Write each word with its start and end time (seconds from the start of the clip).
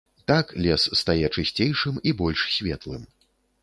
Так 0.29 0.53
лес 0.67 0.85
стае 1.03 1.29
чысцейшым 1.37 2.03
і 2.09 2.17
больш 2.23 2.49
светлым. 2.59 3.03